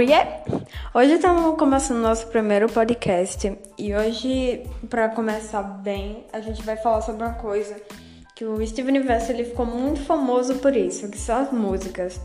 [0.00, 0.16] Oiê!
[0.94, 7.02] Hoje estamos começando nosso primeiro podcast e hoje, para começar bem, a gente vai falar
[7.02, 7.76] sobre uma coisa
[8.34, 12.18] que o Steven Universo ele ficou muito famoso por isso, que são as músicas.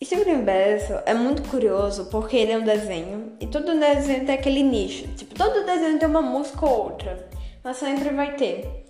[0.00, 4.62] Steven Universo é muito curioso porque ele é um desenho e todo desenho tem aquele
[4.62, 5.08] nicho.
[5.16, 7.28] Tipo, todo desenho tem uma música ou outra,
[7.64, 8.86] mas sempre vai ter.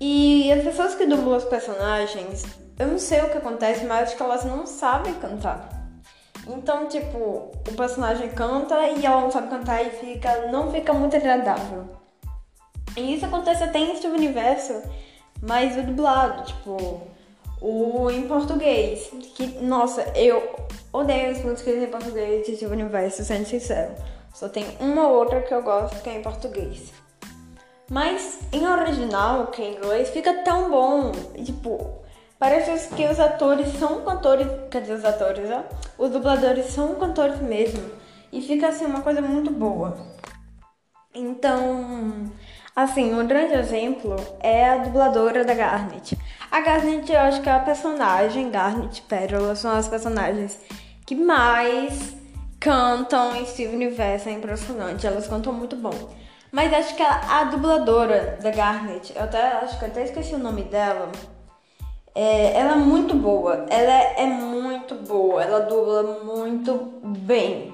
[0.00, 2.44] E as pessoas que dublam os personagens,
[2.78, 5.77] eu não sei o que acontece, mas acho que elas não sabem cantar.
[6.48, 11.14] Então, tipo, o personagem canta e ela não sabe cantar e fica, não fica muito
[11.14, 11.84] agradável.
[12.96, 14.82] E isso acontece até em Steve Universo,
[15.42, 17.02] mas o dublado, tipo,
[17.60, 19.10] o em português.
[19.34, 20.56] Que, nossa, eu
[20.92, 23.94] odeio as músicas em português de Steve Universo, sendo sincero.
[24.32, 26.92] Só tem uma ou outra que eu gosto que é em português.
[27.90, 31.12] Mas em original, que é em inglês, fica tão bom.
[31.44, 32.02] Tipo,
[32.38, 34.46] parece que os atores são cantores.
[34.70, 35.64] Cadê os atores, ó?
[35.98, 37.90] Os dubladores são cantores mesmo.
[38.32, 39.96] E fica assim uma coisa muito boa.
[41.14, 42.30] Então,
[42.76, 46.16] assim, um grande exemplo é a dubladora da Garnet.
[46.50, 50.58] A Garnet, eu acho que é a personagem, Garnet Pérola, são as personagens
[51.04, 52.14] que mais
[52.60, 55.06] cantam em Steve Universo, é impressionante.
[55.06, 56.10] Elas cantam muito bom.
[56.50, 60.34] Mas acho que a, a, dubladora da Garnet, eu até acho que eu até esqueci
[60.34, 61.10] o nome dela.
[62.20, 63.64] É, ela é muito boa.
[63.70, 65.40] Ela é, é muito boa.
[65.40, 67.72] Ela dubla muito bem.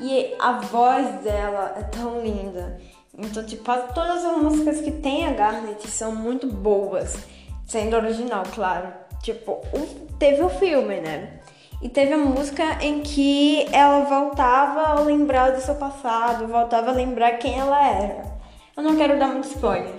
[0.00, 2.80] E a voz dela é tão linda.
[3.16, 7.14] Então, tipo, todas as músicas que tem a Garnet são muito boas.
[7.66, 8.88] Sendo original, claro.
[9.22, 9.60] Tipo,
[10.18, 11.40] teve o filme, né?
[11.82, 16.94] E teve a música em que ela voltava a lembrar do seu passado, voltava a
[16.94, 18.24] lembrar quem ela era.
[18.74, 19.92] Eu não quero dar muito spoiler.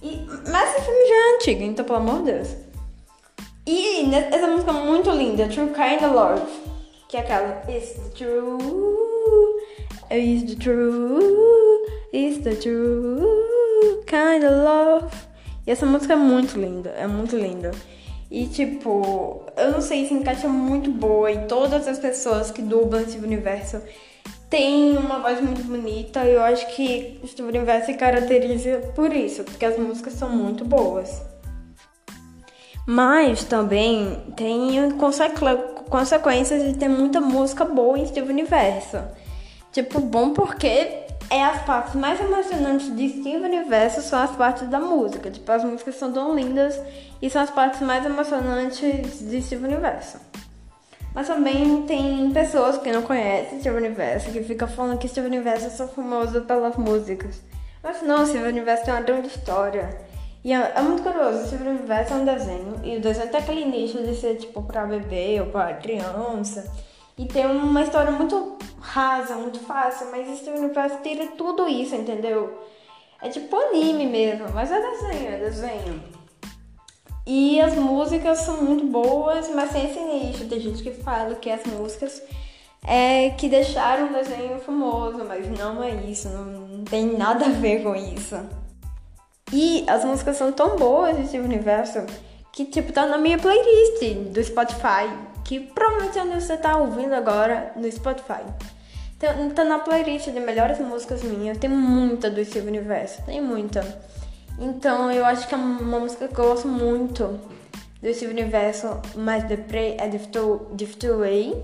[0.00, 2.71] E, mas esse filme já é antigo, então pelo amor de Deus.
[3.64, 6.42] E essa música é muito linda, True Kind of Love.
[7.08, 9.60] Que é aquela It's the true,
[10.10, 13.22] it's the true, it's the true
[14.06, 15.14] kind of love.
[15.64, 17.70] E essa música é muito linda, é muito linda.
[18.28, 23.02] E tipo, eu não sei se encaixa muito boa e todas as pessoas que dublam
[23.02, 23.80] esse universo
[24.50, 29.44] têm uma voz muito bonita e eu acho que esse universo se caracteriza por isso,
[29.44, 31.31] porque as músicas são muito boas.
[32.86, 34.90] Mas também tem
[35.88, 38.98] consequências de ter muita música boa em Steve Universo.
[39.70, 44.78] Tipo, bom porque é as partes mais emocionantes de Steve Universo são as partes da
[44.78, 45.30] música.
[45.30, 46.78] Tipo, as músicas são tão lindas
[47.22, 50.18] e são as partes mais emocionantes de Steve Universo.
[51.14, 55.66] Mas também tem pessoas que não conhecem Steve Universo, que ficam falando que Steve Universo
[55.66, 57.40] é só famoso pelas músicas.
[57.82, 60.11] Mas não, Steve Universo tem uma grande história.
[60.44, 63.64] E é, é muito curioso, Steve Universo é um desenho, e o desenho tem aquele
[63.64, 66.70] nicho de ser tipo pra bebê ou pra criança.
[67.16, 72.58] E tem uma história muito rasa, muito fácil, mas Steven Universe tira tudo isso, entendeu?
[73.20, 76.02] É tipo anime mesmo, mas é desenho, é desenho.
[77.24, 80.48] E as músicas são muito boas, mas tem esse nicho.
[80.48, 82.20] Tem gente que fala que as músicas
[82.84, 87.84] é que deixaram o desenho famoso, mas não é isso, não tem nada a ver
[87.84, 88.36] com isso.
[89.52, 92.04] E as músicas são tão boas desse universo
[92.52, 95.08] que tipo tá na minha playlist do Spotify
[95.44, 98.42] que provavelmente você tá ouvindo agora no Spotify.
[99.16, 101.58] Então, tá na playlist de melhores músicas minhas.
[101.58, 103.84] Tem muita do Steve Universo, tem muita.
[104.58, 107.38] Então eu acho que é uma música que eu gosto muito
[108.00, 111.62] do Steve Universo, mas The Prey é Drift Away.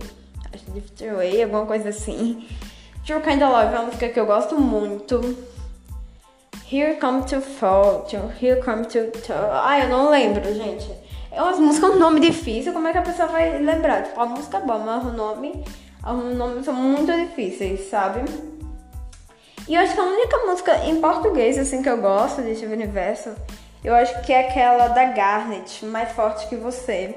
[0.53, 2.47] Acho Drift Away, alguma coisa assim.
[3.05, 5.37] True Kind of Love é uma música que eu gosto muito.
[6.71, 8.07] Here Come to Fall,
[8.39, 9.11] Here Come to...
[9.33, 10.87] Ah, eu não lembro, gente.
[11.33, 14.03] É músicas, um nome difícil, como é que a pessoa vai lembrar?
[14.03, 15.65] Tipo, a música é boa, mas o nome,
[16.05, 18.21] os nomes são muito difíceis, sabe?
[19.67, 23.35] E eu acho que a única música em português, assim, que eu gosto desse universo,
[23.83, 27.15] eu acho que é aquela da Garnet, Mais Forte Que Você.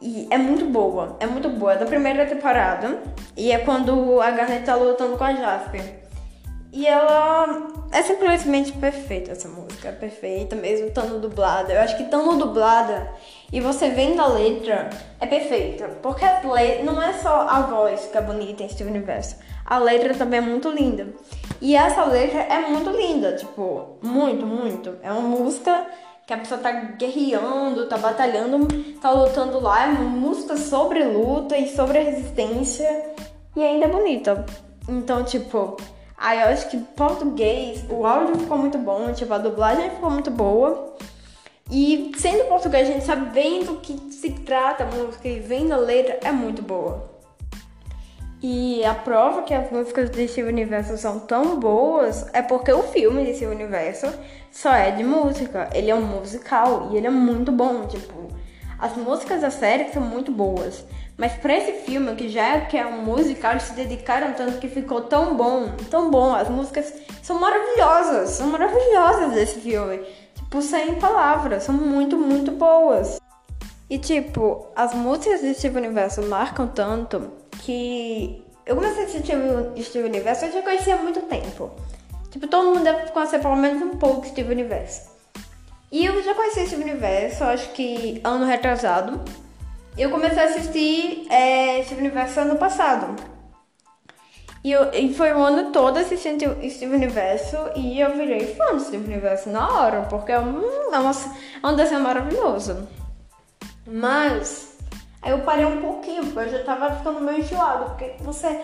[0.00, 1.72] E é muito boa, é muito boa.
[1.72, 3.02] É da primeira temporada.
[3.36, 6.04] E é quando a Garnet tá lutando com a Jasper.
[6.72, 11.72] E ela é simplesmente perfeita essa música, é perfeita, mesmo estando dublada.
[11.72, 13.12] Eu acho que estando dublada
[13.52, 15.86] e você vendo a letra, é perfeita.
[16.02, 16.42] Porque a
[16.82, 20.42] não é só a voz que é bonita em Steve Universo, a letra também é
[20.42, 21.06] muito linda.
[21.60, 24.96] E essa letra é muito linda, tipo, muito, muito.
[25.00, 25.86] É uma música
[26.26, 28.66] que a pessoa tá guerreando, tá batalhando,
[29.00, 29.84] tá lutando lá.
[29.84, 33.14] É uma música sobre luta e sobre resistência
[33.54, 34.44] e ainda é bonita.
[34.88, 35.76] Então, tipo,
[36.16, 40.30] Aí eu acho que português, o áudio ficou muito bom, tipo, a dublagem ficou muito
[40.30, 40.94] boa.
[41.70, 46.18] E sendo português, a gente sabendo que se trata a música e vendo a letra,
[46.22, 47.14] é muito boa.
[48.46, 52.82] E a prova que as músicas de Steve Universo são tão boas é porque o
[52.82, 54.06] filme de Steve Universo
[54.52, 55.70] só é de música.
[55.72, 58.28] Ele é um musical e ele é muito bom, tipo,
[58.78, 60.84] as músicas da série são muito boas.
[61.16, 64.58] Mas para esse filme, que já é que é um musical, eles se dedicaram tanto
[64.58, 66.34] que ficou tão bom, tão bom.
[66.34, 70.00] As músicas são maravilhosas, são maravilhosas desse filme.
[70.34, 73.20] Tipo, sem palavras, são muito, muito boas.
[73.88, 77.30] E tipo, as músicas de Steve Universo marcam tanto
[77.62, 79.36] que eu comecei a assistir
[79.82, 81.70] Steve Universo eu já conhecia há muito tempo.
[82.30, 85.12] Tipo, todo mundo deve conhecer pelo menos um pouco Steve Universo.
[85.92, 89.20] E eu já conheci Steve Universo, acho que ano retrasado.
[89.96, 93.14] Eu comecei a assistir é, Steve Universo ano passado.
[94.64, 98.82] E, eu, e foi o ano todo assistindo Steve Universo e eu virei fã de
[98.82, 101.12] Steve Universo na hora, porque é um, é, uma,
[101.62, 102.88] é um desenho maravilhoso.
[103.86, 104.76] Mas
[105.22, 108.62] aí eu parei um pouquinho, porque eu já tava ficando meio enjoado, porque você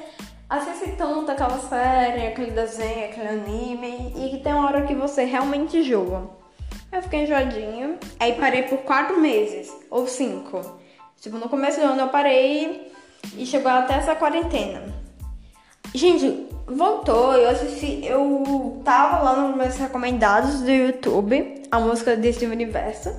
[0.49, 5.77] assiste tanto aquela série, aquele desenho, aquele anime, e tem uma hora que você realmente
[5.77, 6.29] enjoa.
[6.91, 10.81] Eu fiquei enjoadinha, aí parei por quatro meses, ou cinco.
[11.21, 12.91] Tipo, no começo do ano eu parei
[13.37, 14.83] e chegou até essa quarentena.
[15.95, 22.33] Gente, voltou, eu assisti, eu tava lá nos meus recomendados do YouTube, a música de
[22.33, 23.15] Steve Universo,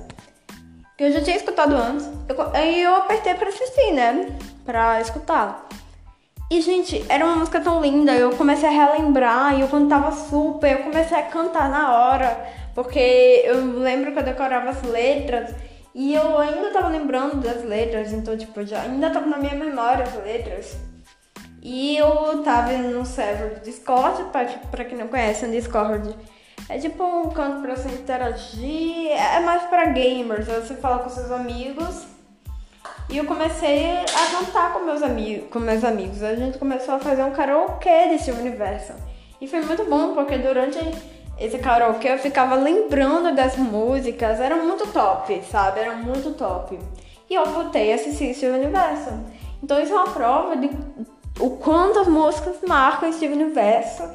[0.98, 2.08] que eu já tinha escutado antes.
[2.28, 4.36] Eu, aí eu apertei pra assistir, né?
[4.64, 5.68] Pra escutar.
[6.50, 10.72] E, gente, era uma música tão linda, eu comecei a relembrar e eu cantava super,
[10.72, 15.54] eu comecei a cantar na hora, porque eu lembro que eu decorava as letras
[15.94, 20.04] e eu ainda tava lembrando das letras, então, tipo, já ainda tava na minha memória
[20.04, 20.76] as letras.
[21.62, 26.16] E eu tava no server do Discord, pra, pra quem não conhece, o Discord
[26.68, 31.30] é tipo um canto pra você interagir, é mais pra gamers, você fala com seus
[31.30, 32.06] amigos.
[33.10, 36.22] E eu comecei a cantar com meus, amigos, com meus amigos.
[36.22, 38.94] A gente começou a fazer um karaokê desse universo.
[39.38, 40.78] E foi muito bom, porque durante
[41.42, 45.80] esse karaokê eu ficava lembrando das músicas, era muito top, sabe?
[45.80, 46.78] Era muito top.
[47.28, 49.10] E eu voltei a assistir esse universo.
[49.60, 50.70] Então isso é uma prova de
[51.40, 54.08] o quanto as músicas marcam esse universo.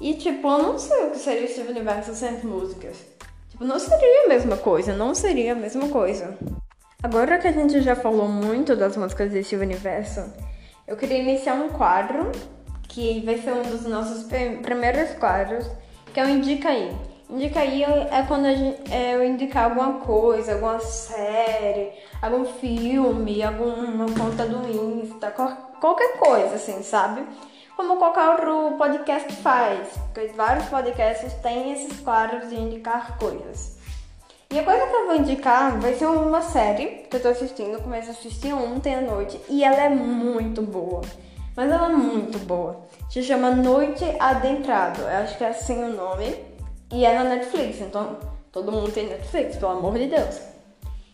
[0.00, 2.96] E tipo, eu não sei o que seria esse universo sem as músicas.
[3.50, 6.36] Tipo, não seria a mesma coisa, não seria a mesma coisa.
[7.00, 10.24] Agora que a gente já falou muito das músicas desse universo,
[10.88, 12.32] eu queria iniciar um quadro
[12.88, 15.70] que vai ser um dos nossos primeiros quadros
[16.14, 16.96] que é o Indica Aí.
[17.28, 21.90] Indica Aí é quando gente, é, eu indicar alguma coisa, alguma série,
[22.22, 25.32] algum filme, alguma conta do Insta,
[25.80, 27.24] qualquer coisa, assim, sabe?
[27.76, 33.76] Como qualquer outro podcast faz, porque vários podcasts têm esses quadros de indicar coisas.
[34.52, 37.82] E a coisa que eu vou indicar vai ser uma série que eu tô assistindo,
[37.82, 41.00] comecei a assistir ontem à noite e ela é muito boa.
[41.56, 42.84] Mas ela é muito boa.
[43.08, 45.02] Se chama Noite Adentrado.
[45.02, 46.34] Eu acho que é assim o nome.
[46.92, 47.80] E é na Netflix.
[47.80, 48.18] Então
[48.50, 50.40] todo mundo tem Netflix, pelo amor de Deus.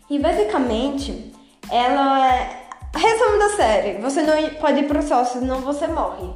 [0.08, 1.32] E basicamente,
[1.70, 2.68] ela é.
[2.94, 6.28] Resumo da série: você não pode ir pro sol, senão você morre.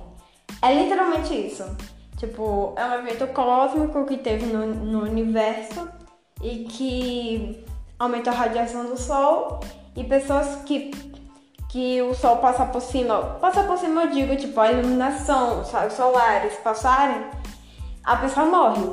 [0.63, 1.65] É literalmente isso.
[2.17, 5.89] Tipo, é um evento cósmico que teve no, no universo
[6.43, 7.65] e que
[7.99, 9.61] aumenta a radiação do sol
[9.97, 10.91] e pessoas que
[11.75, 13.37] que o sol passa por cima.
[13.41, 17.27] Passa por cima, eu digo, tipo, a iluminação, os solares passarem,
[18.05, 18.89] a pessoa morre.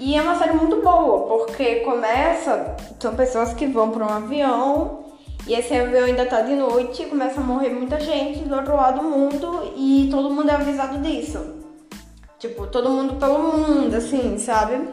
[0.00, 5.04] E é uma série muito boa, porque começa, são pessoas que vão para um avião,
[5.46, 9.00] e esse avião ainda tá de noite, começa a morrer muita gente do outro lado
[9.00, 11.54] do mundo, e todo mundo é avisado disso.
[12.40, 14.88] Tipo, todo mundo pelo mundo, assim, sabe?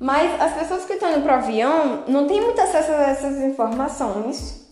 [0.00, 4.63] Mas as pessoas que estão indo pro avião não têm muito acesso a essas informações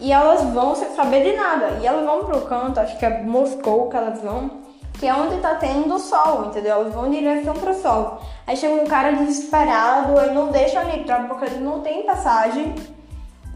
[0.00, 1.78] e elas vão sem saber de nada.
[1.80, 4.50] E elas vão pro canto, acho que é Moscou que elas vão,
[4.98, 6.72] que é onde tá tendo sol, entendeu?
[6.72, 8.20] Elas vão direção pro sol.
[8.46, 12.74] Aí chega um cara desesperado, ele não deixa ele entrar porque ele não tem passagem.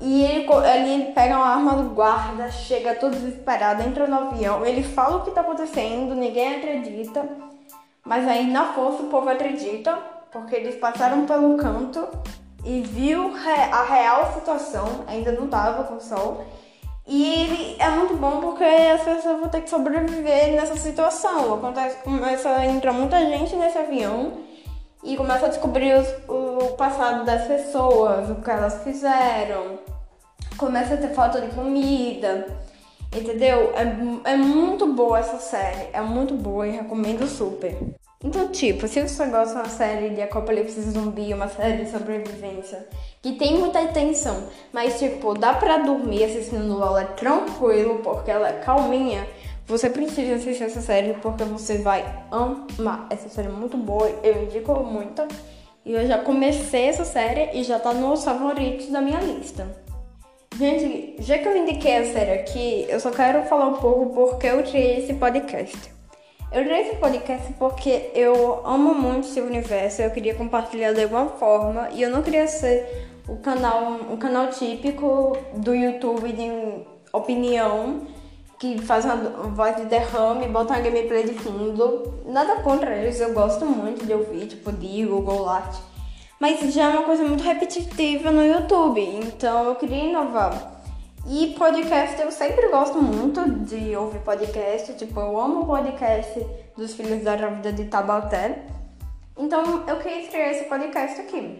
[0.00, 4.82] E ele, ele pega uma arma do guarda, chega todo desesperado, entra no avião, ele
[4.82, 7.28] fala o que tá acontecendo, ninguém acredita.
[8.04, 9.98] Mas aí na força o povo acredita,
[10.30, 12.06] porque eles passaram pelo canto
[12.68, 13.32] e viu
[13.72, 16.44] a real situação, ainda não tava com sol.
[17.06, 21.54] E é muito bom porque as pessoas vão ter que sobreviver nessa situação.
[21.54, 24.32] Acontece, começa a entrar muita gente nesse avião
[25.02, 29.78] e começa a descobrir os, o passado das pessoas, o que elas fizeram.
[30.58, 32.46] Começa a ter falta de comida,
[33.16, 33.72] entendeu?
[33.74, 37.74] É, é muito boa essa série, é muito boa e recomendo super.
[38.22, 42.84] Então, tipo, se você gosta de uma série de apocalipse zumbi, uma série de sobrevivência,
[43.22, 48.52] que tem muita tensão, mas, tipo, dá pra dormir assistindo ela tranquilo, porque ela é
[48.54, 49.24] calminha,
[49.68, 53.06] Você precisa assistir essa série porque você vai amar.
[53.10, 55.28] Essa série é muito boa, eu indico muito.
[55.84, 59.66] E eu já comecei essa série e já tá nos favoritos da minha lista.
[60.58, 64.46] Gente, já que eu indiquei a série aqui, eu só quero falar um pouco porque
[64.46, 65.97] eu criei esse podcast.
[66.50, 71.26] Eu criei esse podcast porque eu amo muito esse universo, eu queria compartilhar de alguma
[71.26, 76.50] forma e eu não queria ser o canal, um canal típico do YouTube de
[77.12, 78.06] opinião
[78.58, 79.16] que faz uma
[79.50, 82.22] voz de derrame bota uma gameplay de fundo.
[82.24, 85.76] Nada contra eles, eu gosto muito de ouvir, tipo Digo, Golat.
[86.40, 90.77] Mas já é uma coisa muito repetitiva no YouTube, então eu queria inovar.
[91.30, 96.42] E podcast eu sempre gosto muito de ouvir podcast, tipo, eu amo o podcast
[96.74, 98.64] dos Filhos da Vida de Tabaté.
[99.36, 101.58] Então eu queria criar esse podcast aqui.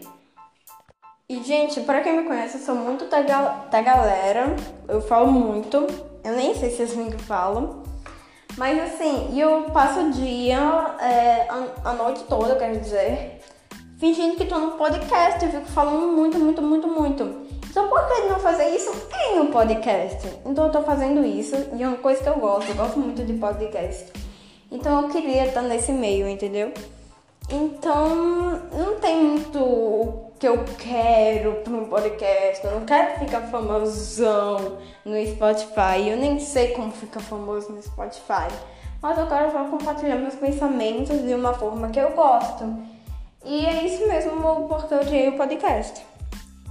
[1.29, 4.55] E, gente, para quem me conhece, eu sou muito da, da galera.
[4.87, 5.85] Eu falo muito.
[6.23, 7.83] Eu nem sei se assim que falam.
[8.57, 10.57] Mas, assim, eu passo o dia,
[10.99, 13.39] é, a, a, noite toda, quero dizer,
[13.99, 15.45] fingindo que tô no podcast.
[15.45, 17.58] Eu fico falando muito, muito, muito, muito.
[17.79, 20.27] Então, por que não fazer isso em um podcast?
[20.45, 22.67] Então, eu tô fazendo isso e é uma coisa que eu gosto.
[22.67, 24.11] Eu gosto muito de podcast.
[24.69, 26.73] Então, eu queria estar nesse meio, entendeu?
[27.49, 32.67] Então, não tem muito que eu quero para um podcast.
[32.67, 36.09] Eu não quero ficar famosão no Spotify.
[36.09, 38.49] Eu nem sei como fica famoso no Spotify.
[39.01, 42.77] Mas eu quero só compartilhar meus pensamentos de uma forma que eu gosto.
[43.45, 46.09] E é isso mesmo porque eu criei o podcast.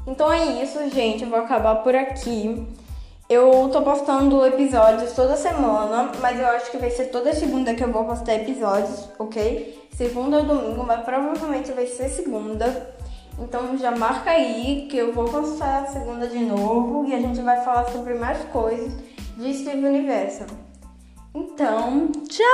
[0.09, 1.23] Então é isso, gente.
[1.23, 2.67] Eu vou acabar por aqui.
[3.29, 7.85] Eu tô postando episódios toda semana, mas eu acho que vai ser toda segunda que
[7.85, 9.87] eu vou postar episódios, ok?
[9.95, 12.95] Segunda ou domingo, mas provavelmente vai ser segunda.
[13.39, 17.43] Então já marca aí que eu vou postar a segunda de novo e a gente
[17.43, 18.91] vai falar sobre mais coisas
[19.37, 20.47] de Steve Universo.
[21.35, 22.47] Então, tchau!